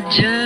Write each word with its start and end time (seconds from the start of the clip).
Just. 0.00 0.43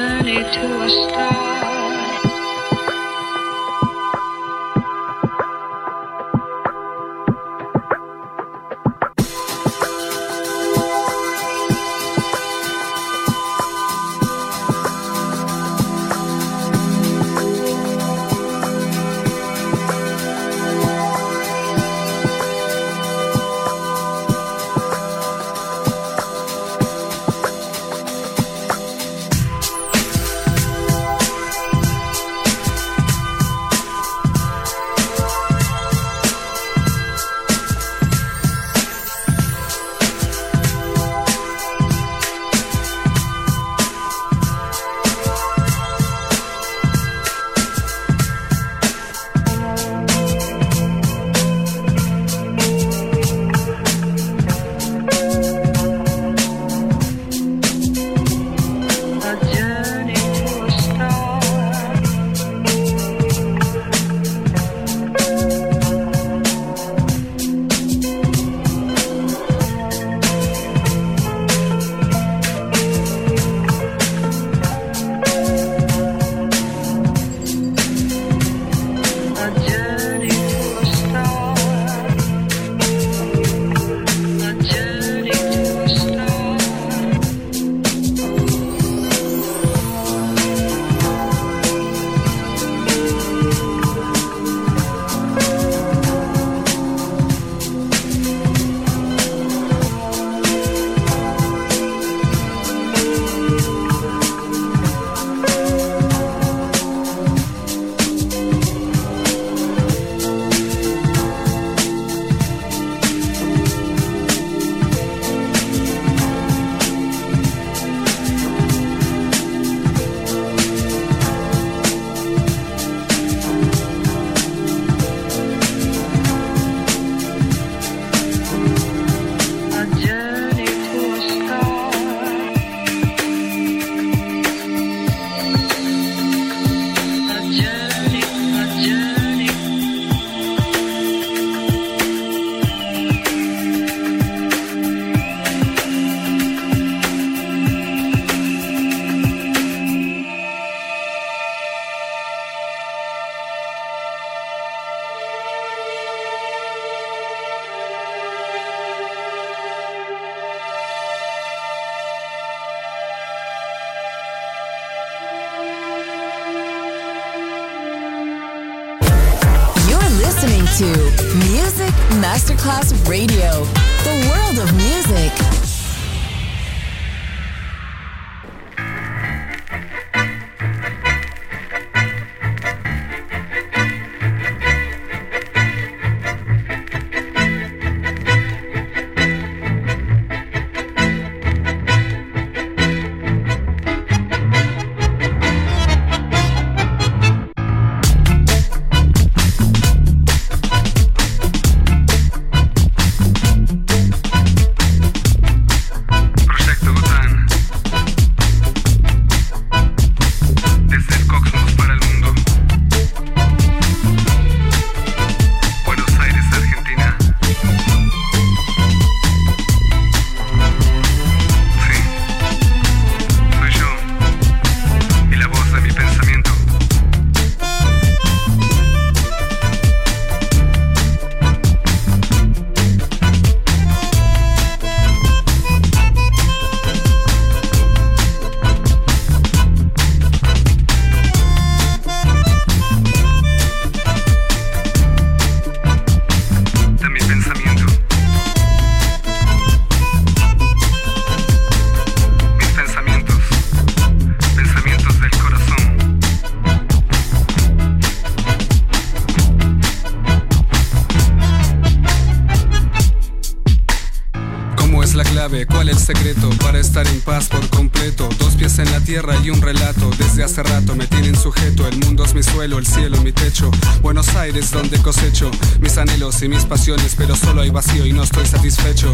cuál 265.67 265.89
es 265.89 265.97
el 265.97 266.03
secreto 266.03 266.51
para 266.63 266.79
estar 266.79 267.07
en 267.07 267.21
paz 267.23 267.49
por 267.49 267.67
completo. 267.71 268.29
Dos 268.39 268.55
pies 268.55 268.79
en 268.79 268.91
la 268.93 269.01
tierra 269.01 269.35
y 269.43 269.51
un 269.51 269.63
relato. 269.63 270.11
Desde 270.19 270.45
hace 270.45 270.63
rato 270.63 270.95
me 270.95 271.07
tienen 271.07 271.37
sujeto. 271.37 271.87
El 271.89 271.99
mundo 271.99 272.25
es 272.25 272.35
mi 272.35 272.43
suelo, 272.43 272.79
el 272.79 272.87
cielo 272.87 273.21
mi 273.23 273.33
techo. 273.33 273.71
Buenos 274.03 274.29
Aires 274.37 274.71
donde 274.71 275.01
cosecho 275.01 275.51
mis 275.81 275.97
anhelos 275.97 276.43
y 276.43 276.49
mis 276.49 276.65
pasiones, 276.65 277.15
pero 277.17 277.35
solo 277.35 277.63
hay 277.63 277.71
vacío 277.71 278.05
y 278.05 278.13
no 278.13 278.25
estoy 278.25 278.47
satisfecho. 278.47 279.11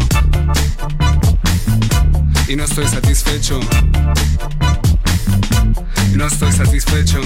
Y 2.47 2.55
no 2.55 2.65
estoy 2.65 2.87
satisfecho. 2.87 3.59
Y 6.11 6.17
no 6.17 6.27
estoy 6.27 6.51
satisfecho. 6.51 7.21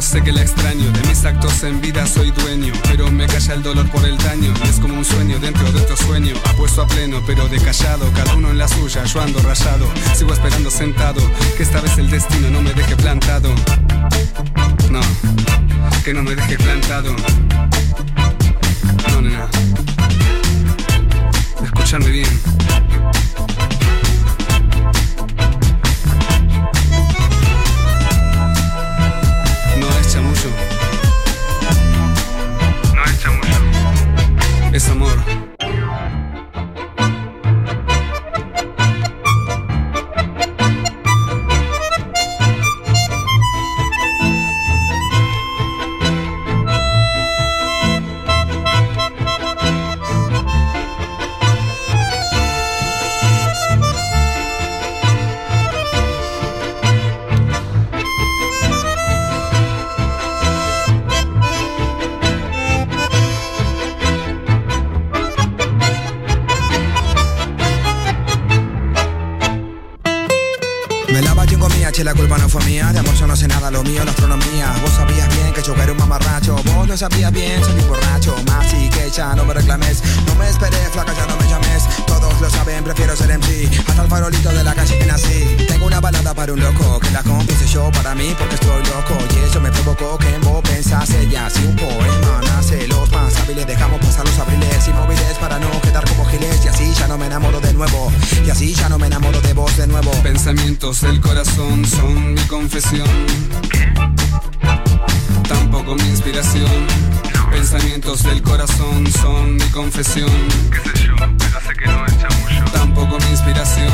sé 0.00 0.22
que 0.22 0.32
la 0.32 0.42
extraño. 0.42 0.90
De 0.90 1.08
mis 1.08 1.24
actos 1.24 1.62
en 1.62 1.80
vida 1.80 2.06
soy 2.06 2.30
dueño 2.30 2.72
Pero 2.88 3.10
me 3.10 3.26
calla 3.26 3.54
el 3.54 3.62
dolor 3.62 3.88
por 3.90 4.04
el 4.04 4.16
daño. 4.18 4.52
Es 4.64 4.80
como 4.80 4.94
un 4.94 5.04
sueño 5.04 5.38
dentro 5.38 5.70
de 5.70 5.80
otro 5.80 5.96
sueño 5.96 6.34
Apuesto 6.46 6.82
a 6.82 6.86
pleno 6.86 7.22
pero 7.26 7.48
de 7.48 7.58
callado 7.58 8.10
Cada 8.12 8.34
uno 8.34 8.50
en 8.50 8.58
la 8.58 8.68
suya, 8.68 9.04
yo 9.04 9.20
ando 9.20 9.40
rayado. 9.40 9.88
Sigo 10.14 10.32
esperando 10.32 10.70
sentado 10.70 11.20
Que 11.56 11.62
esta 11.62 11.80
vez 11.80 11.96
el 11.98 12.10
destino 12.10 12.50
no 12.50 12.62
me 12.62 12.72
deje 12.72 12.96
plantado. 12.96 13.54
No, 14.90 15.00
que 16.04 16.14
no 16.14 16.22
me 16.22 16.34
deje 16.34 16.56
plantado. 16.56 17.14
No, 19.10 19.20
nena. 19.20 19.48
Escúchame 21.62 22.06
bien. 22.08 22.28
Es 34.74 34.88
amor. 34.88 35.43
No 76.94 76.98
sabías 76.98 77.32
bien, 77.32 77.60
soy 77.64 77.80
un 77.80 77.88
borracho. 77.88 78.36
Más 78.46 78.72
y 78.72 78.88
que 78.88 79.10
ya 79.10 79.34
no 79.34 79.44
me 79.44 79.52
reclames. 79.52 80.00
No 80.26 80.34
me 80.36 80.48
esperes, 80.48 80.90
flaca, 80.92 81.12
ya 81.12 81.26
no 81.26 81.36
me 81.36 81.48
llames. 81.48 81.82
Todos 82.06 82.40
lo 82.40 82.48
saben, 82.48 82.84
prefiero 82.84 83.16
ser 83.16 83.36
MC. 83.36 83.68
Hasta 83.88 84.02
el 84.02 84.08
farolito 84.08 84.52
de 84.52 84.62
la 84.62 84.74
calle 84.76 84.96
que 84.96 85.04
nací. 85.04 85.56
Tengo 85.66 85.86
una 85.86 85.98
balada 85.98 86.32
para 86.34 86.52
un 86.52 86.60
loco. 86.60 87.00
Que 87.00 87.10
la 87.10 87.24
compice 87.24 87.66
yo 87.66 87.90
para 87.90 88.14
mí 88.14 88.32
porque 88.38 88.54
estoy 88.54 88.80
loco. 88.84 89.18
Y 89.34 89.38
eso 89.44 89.60
me 89.60 89.72
provocó 89.72 90.16
que 90.18 90.32
en 90.36 90.40
vos 90.42 90.62
pensase 90.62 91.28
ya. 91.28 91.50
Si 91.50 91.64
un 91.64 91.74
poema 91.74 92.40
nace, 92.44 92.86
los 92.86 93.10
más 93.10 93.36
hábiles 93.40 93.66
dejamos 93.66 93.98
pasar 93.98 94.24
los 94.24 94.38
abriles 94.38 94.86
inmóviles 94.86 95.36
para 95.40 95.58
no 95.58 95.68
quedar 95.80 96.04
como 96.08 96.24
giles. 96.26 96.64
Y 96.64 96.68
así 96.68 96.94
ya 96.94 97.08
no 97.08 97.18
me 97.18 97.26
enamoro 97.26 97.58
de 97.58 97.72
nuevo. 97.72 98.12
Y 98.46 98.50
así 98.50 98.72
ya 98.72 98.88
no 98.88 99.00
me 99.00 99.08
enamoro 99.08 99.40
de 99.40 99.52
vos 99.52 99.76
de 99.76 99.88
nuevo. 99.88 100.12
Pensamientos 100.22 101.00
del 101.00 101.20
corazón 101.20 101.84
son 101.84 102.34
mi 102.34 102.42
confesión. 102.42 103.08
Tampoco 105.84 106.02
mi 106.02 106.08
inspiración. 106.08 106.86
Pensamientos 107.50 108.22
del 108.22 108.40
corazón 108.40 109.06
son 109.20 109.56
mi 109.56 109.64
confesión. 109.64 110.30
¿Qué 110.70 110.78
sé 110.78 111.06
yo? 111.06 111.14
Pero 111.16 111.60
sé 111.60 111.74
que 111.74 111.86
no 111.86 112.06
es 112.06 112.18
chamullo. 112.18 112.64
Tampoco 112.72 113.18
mi 113.18 113.26
inspiración. 113.26 113.92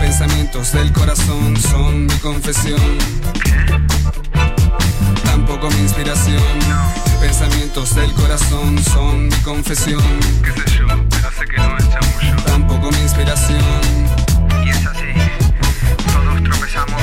Pensamientos 0.00 0.72
del 0.72 0.90
corazón 0.90 1.54
son 1.58 2.06
mi 2.06 2.14
confesión. 2.14 2.80
Tampoco 5.22 5.68
mi 5.68 5.80
inspiración. 5.80 6.42
Pensamientos 7.20 7.94
del 7.94 8.10
corazón 8.14 8.82
son 8.82 9.28
mi 9.28 9.36
confesión. 9.42 10.02
¿Qué 10.42 10.62
sé 10.62 10.78
yo? 10.78 10.86
Pero 11.10 11.30
sé 11.30 11.44
que 11.44 11.56
no 11.58 11.76
es 11.76 11.90
chamullo. 11.90 12.42
Tampoco 12.46 12.90
mi 12.90 13.00
inspiración. 13.00 13.60
Y 14.64 14.70
es 14.70 14.86
así, 14.86 15.12
todos 16.10 16.42
tropezamos 16.42 17.02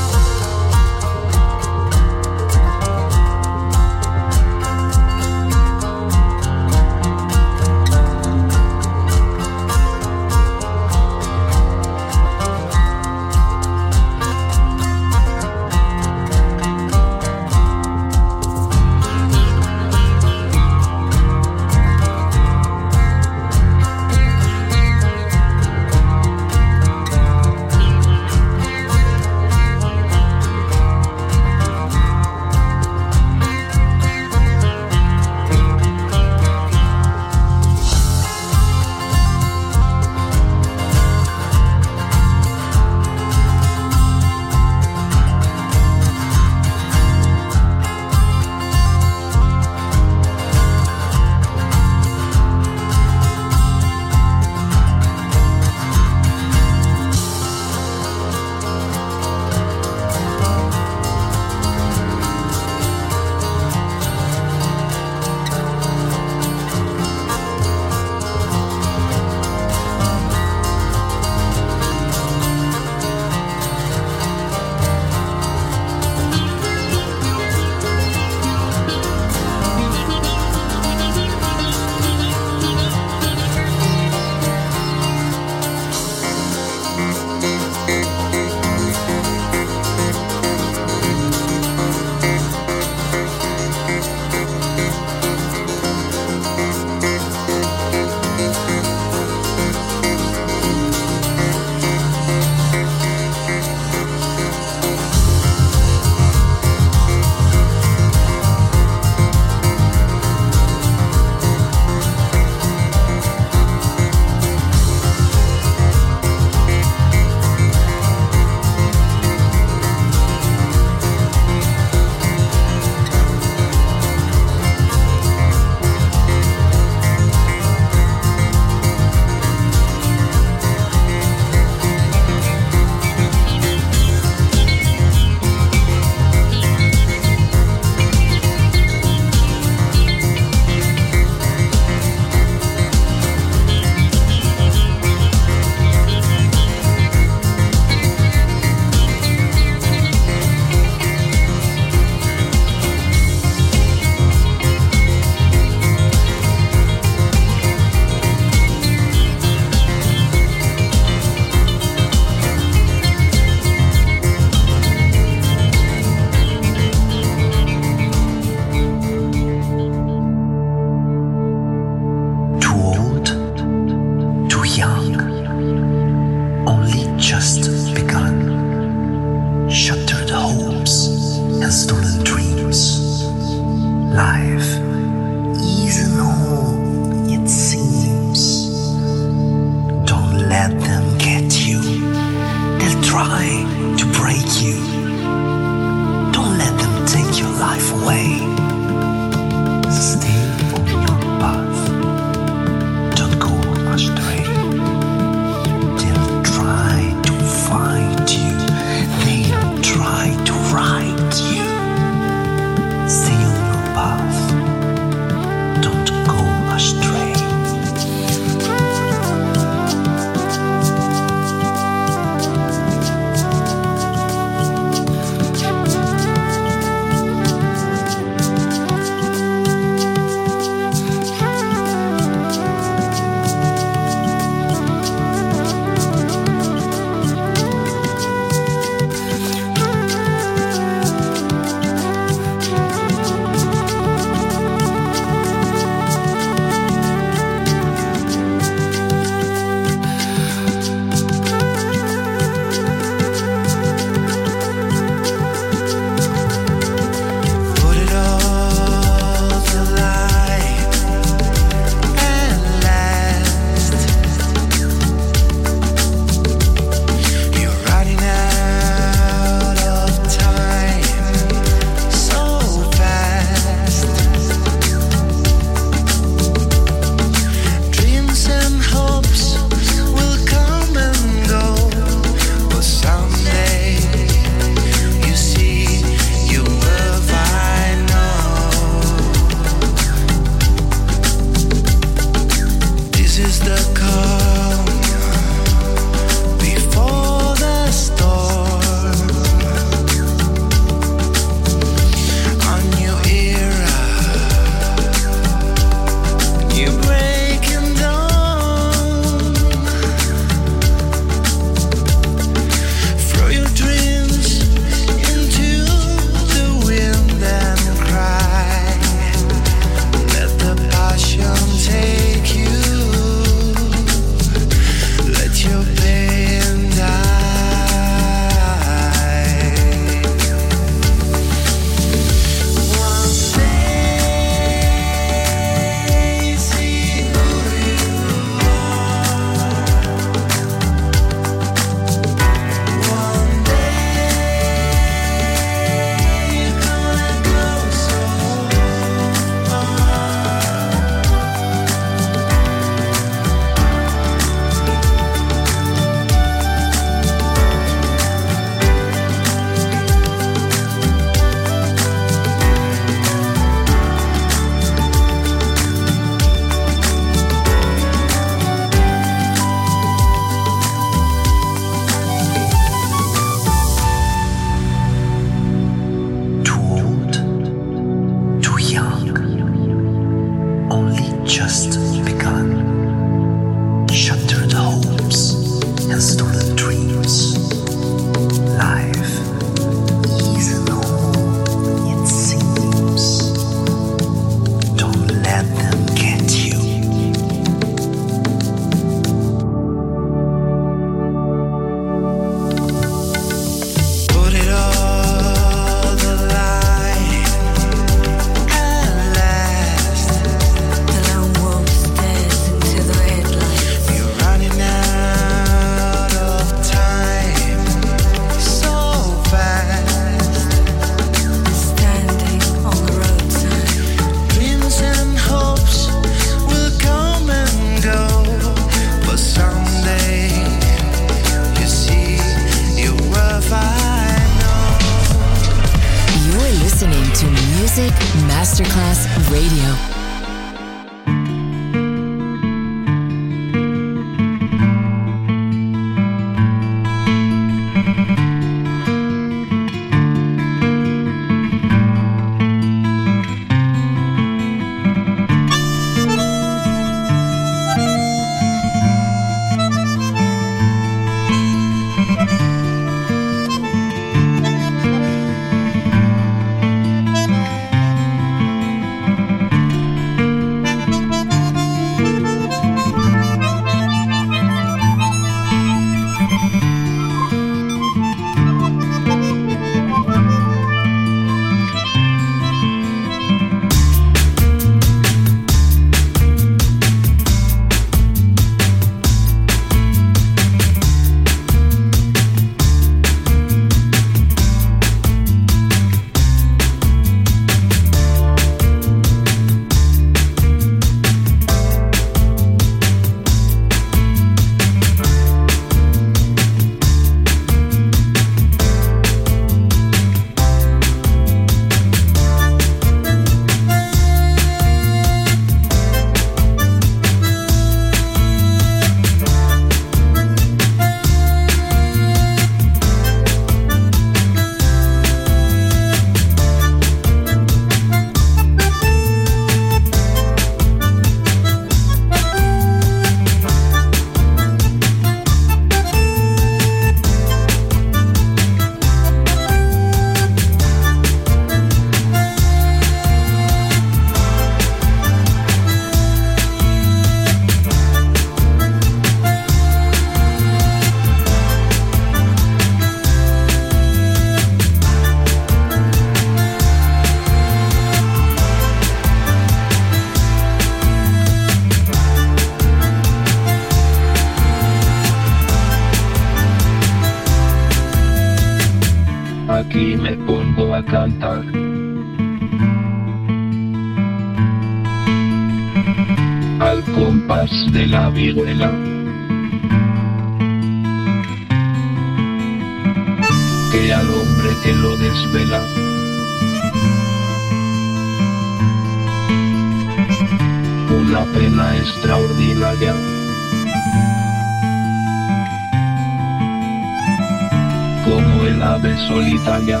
el 598.66 598.82
ave 598.82 599.16
solitaria. 599.28 600.00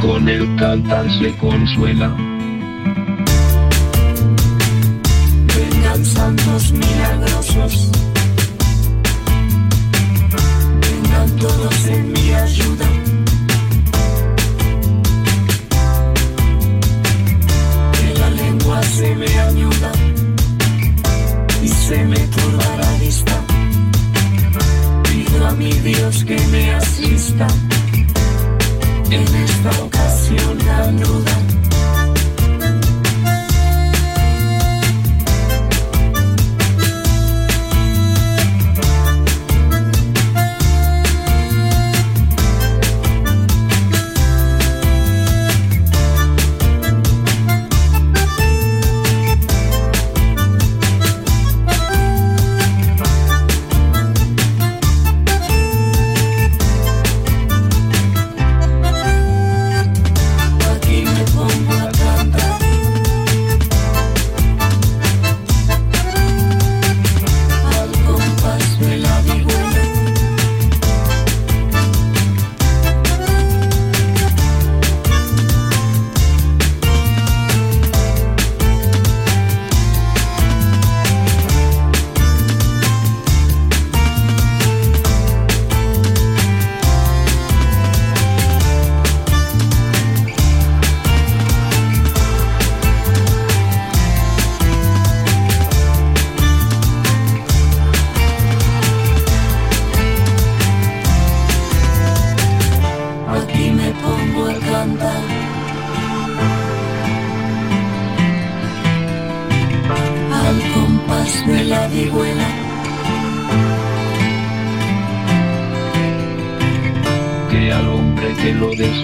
Con 0.00 0.28
el 0.28 0.56
cantar 0.56 1.10
se 1.18 1.36
consuela. 1.36 2.16
Vengan 5.54 6.04
santos 6.04 6.72
milagrosos. 6.72 8.01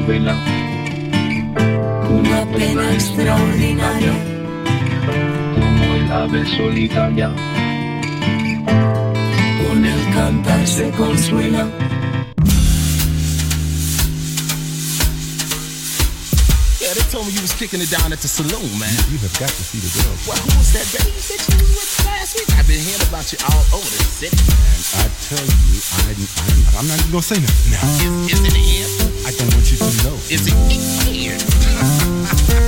vela, 0.08 0.34
una 2.08 2.46
pena 2.50 2.94
extraordinaria, 2.94 4.14
como 5.54 5.84
el 5.96 6.10
ave 6.10 6.56
solitaria, 6.56 7.28
con 9.60 9.84
el 9.84 10.14
cantar 10.14 10.66
se 10.66 10.90
consuela. 10.92 11.68
Yeah, 16.80 16.94
they 16.94 17.02
told 17.12 17.26
me 17.26 17.34
you 17.34 17.42
was 17.42 17.52
kicking 17.52 17.82
it 17.82 17.90
down 17.90 18.10
at 18.10 18.20
the 18.20 18.28
saloon, 18.28 18.64
man. 18.80 18.88
You, 18.88 19.12
you 19.12 19.18
have 19.28 19.38
got 19.38 19.50
to 19.50 19.62
see 19.62 19.76
the 19.76 19.92
girl. 19.92 20.16
Well, 20.24 20.40
who 20.40 20.56
was 20.56 20.72
that 20.72 20.88
baby 20.88 21.20
you 21.52 21.68
with 21.76 22.06
last 22.06 22.34
week? 22.34 22.48
I've 22.56 22.66
been 22.66 22.80
hearing 22.80 23.04
about 23.12 23.30
you 23.30 23.38
all 23.44 23.64
over 23.76 23.84
the 23.84 24.04
city. 24.08 24.40
Man, 24.40 25.04
I 25.04 25.12
tell 25.28 25.44
you, 25.44 25.76
I, 26.00 26.16
I, 26.16 26.80
I'm 26.80 26.88
not 26.88 26.96
even 26.96 27.12
gonna 27.12 27.20
say 27.20 27.36
nothing 27.36 27.72
now. 27.76 28.24
Is, 28.24 28.32
is 28.32 28.40
it 28.40 28.54
the 28.56 28.64
end? 29.04 29.17
I 29.28 29.30
don't 29.32 29.52
want 29.52 29.70
you 29.70 29.76
to 29.76 30.04
know. 30.04 30.14
Is 30.30 30.46
it 30.48 31.12
here? 31.12 32.67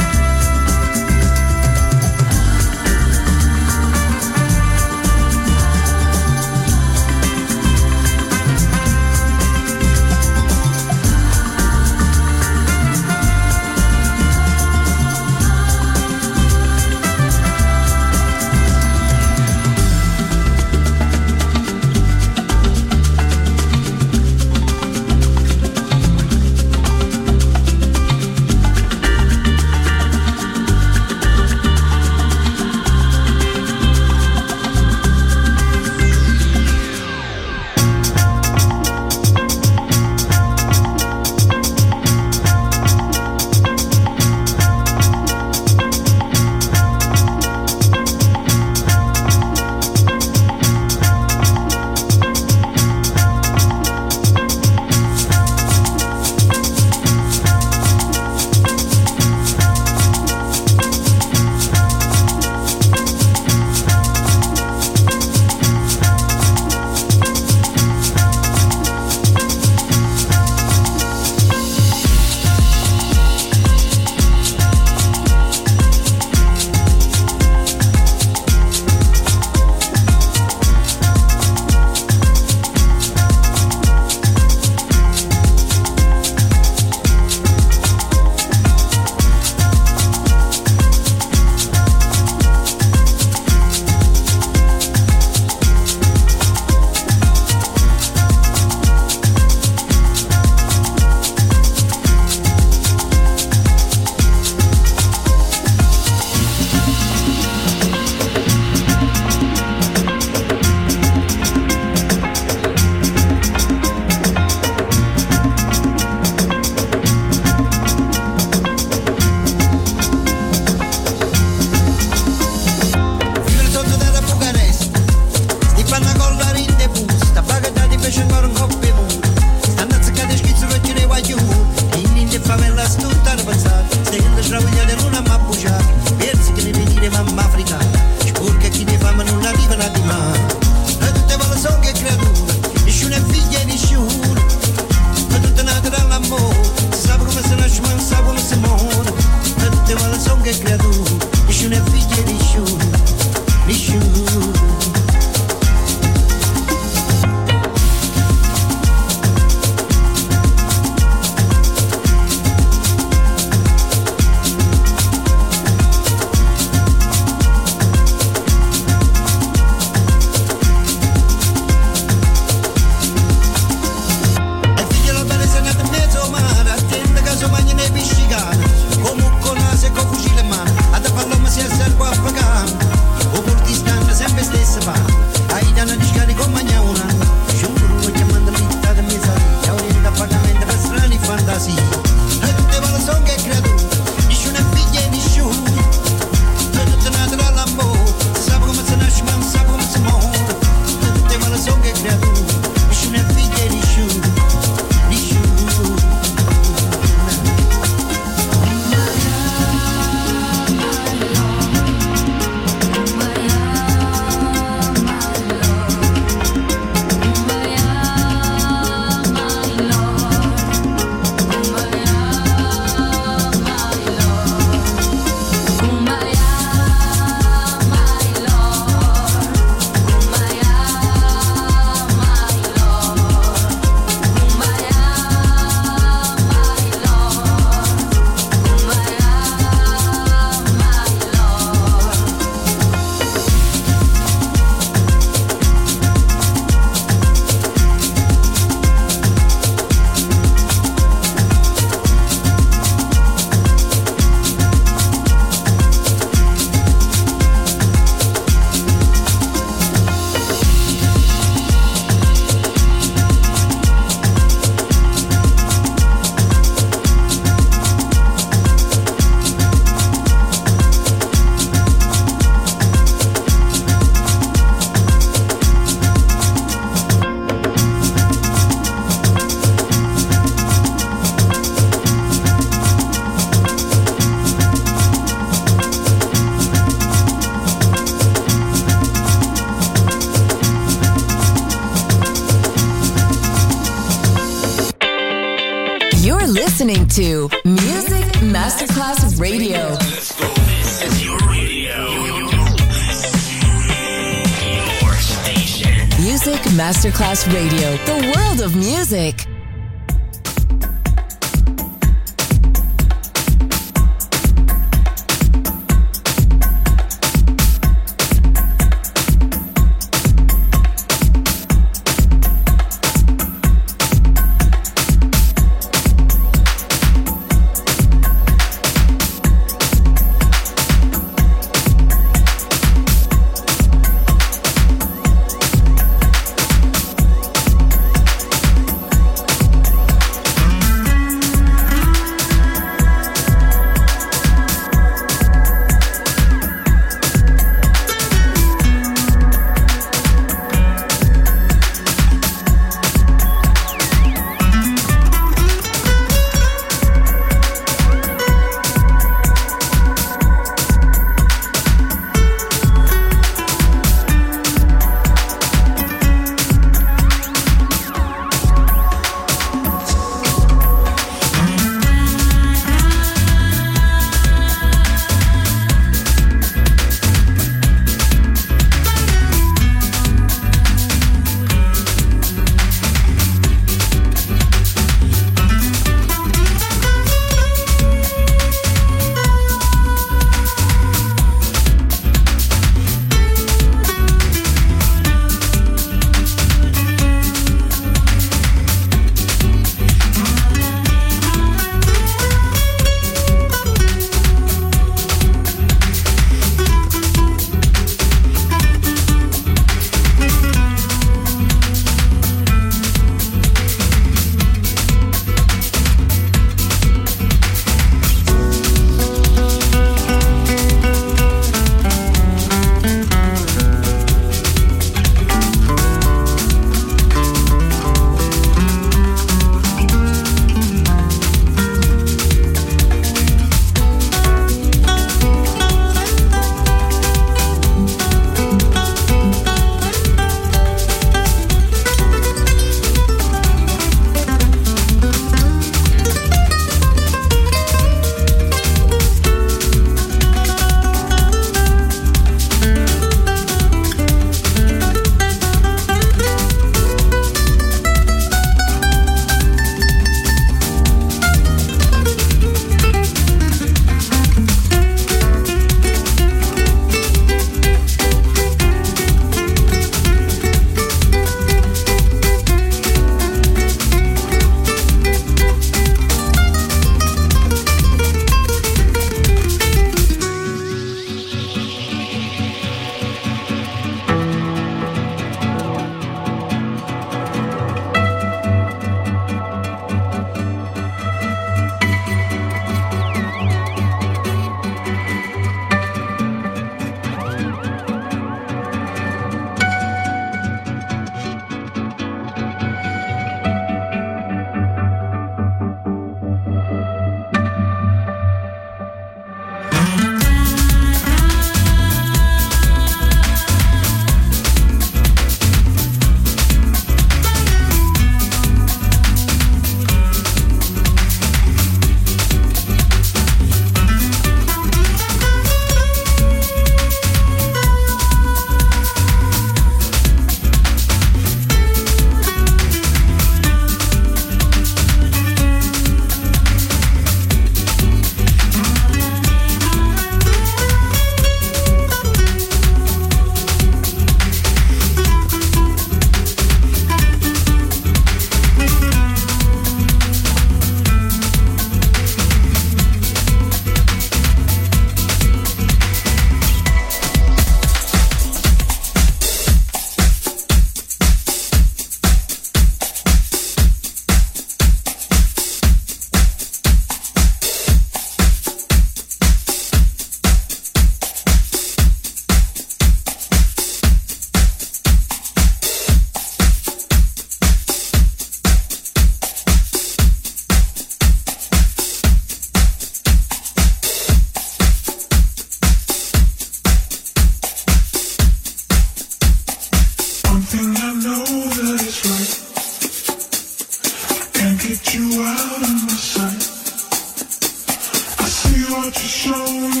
Show 599.31 599.65
me 599.65 600.00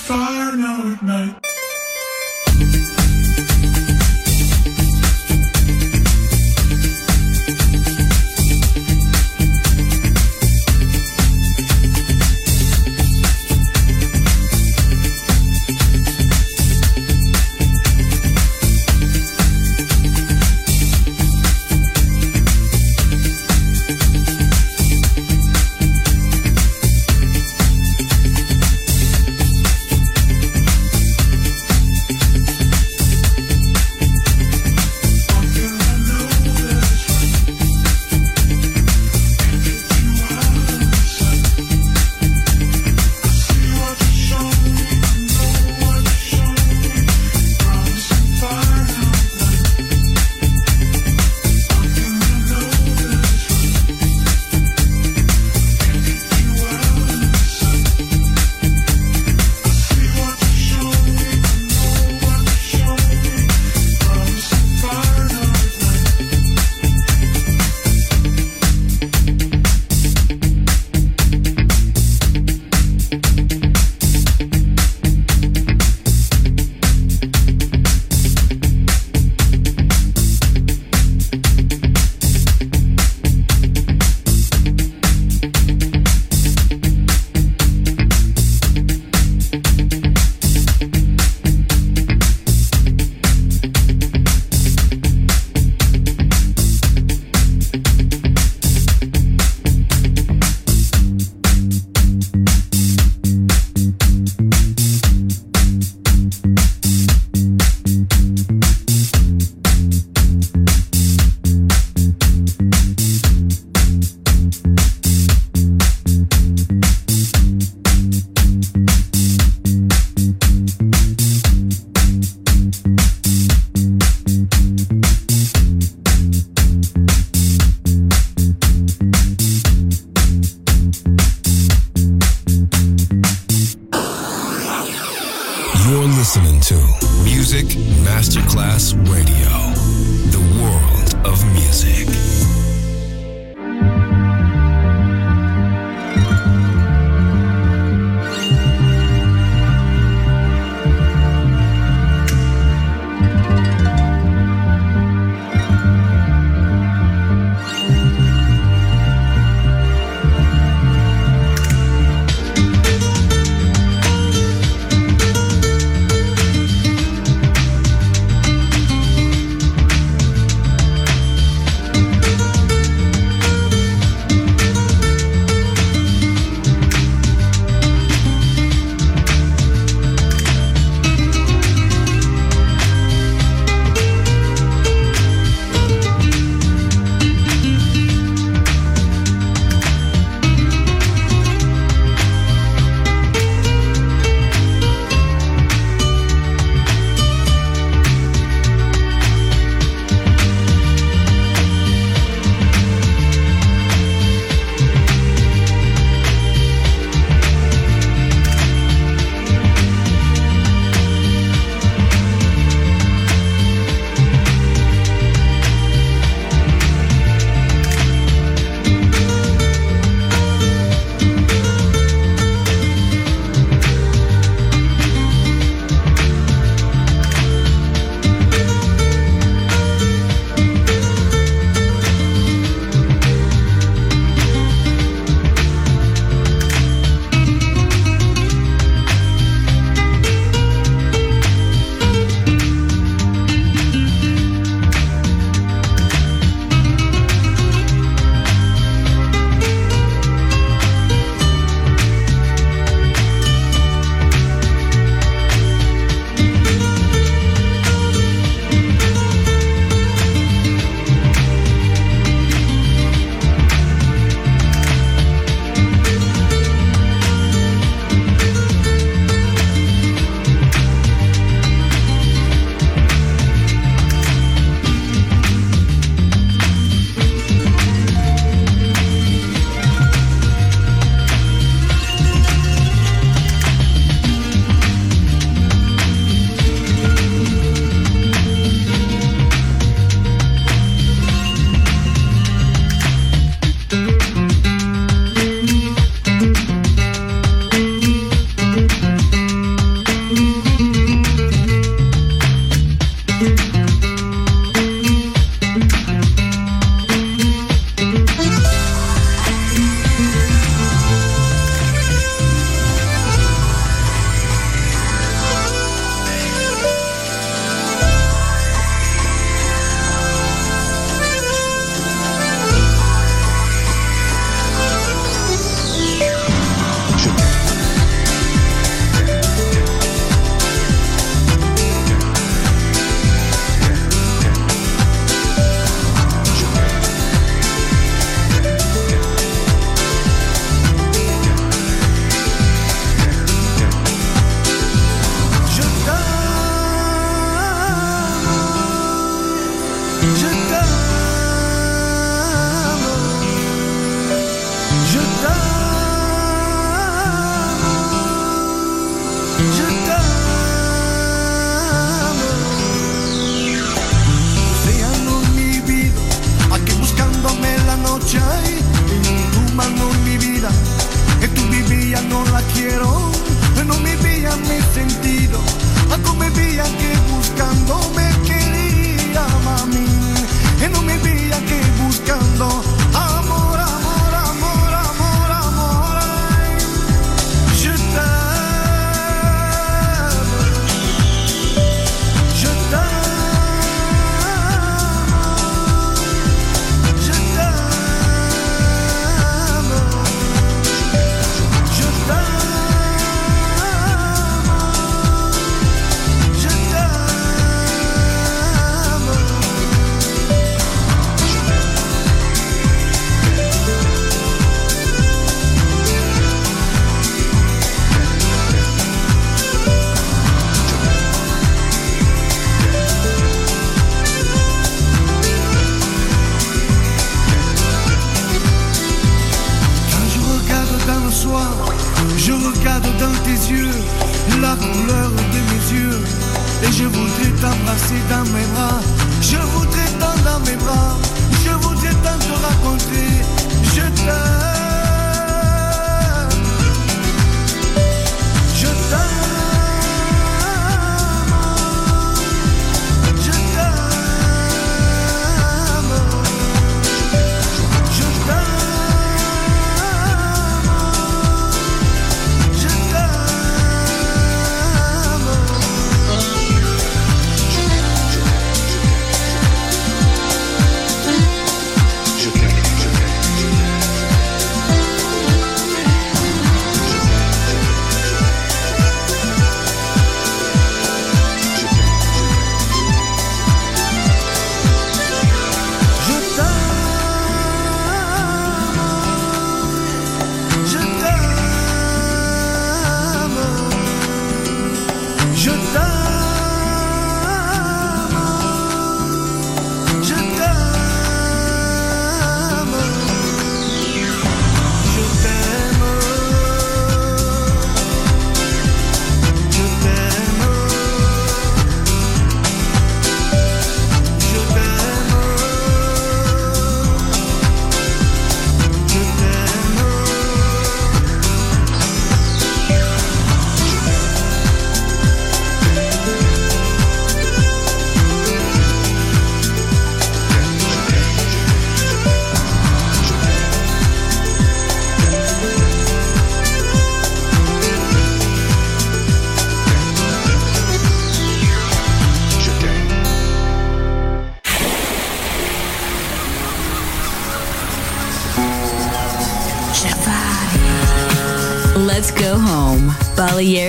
fire 0.00 0.56
now 0.56 0.92
at 0.92 1.02
night. 1.02 1.49